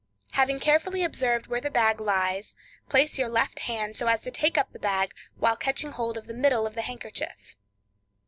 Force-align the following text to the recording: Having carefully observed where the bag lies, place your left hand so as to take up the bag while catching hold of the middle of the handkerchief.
Having 0.31 0.59
carefully 0.61 1.03
observed 1.03 1.45
where 1.45 1.61
the 1.61 1.69
bag 1.69 2.01
lies, 2.01 2.55
place 2.89 3.19
your 3.19 3.29
left 3.29 3.59
hand 3.59 3.95
so 3.95 4.07
as 4.07 4.21
to 4.21 4.31
take 4.31 4.57
up 4.57 4.73
the 4.73 4.79
bag 4.79 5.13
while 5.35 5.55
catching 5.55 5.91
hold 5.91 6.17
of 6.17 6.25
the 6.25 6.33
middle 6.33 6.65
of 6.65 6.73
the 6.73 6.81
handkerchief. 6.81 7.55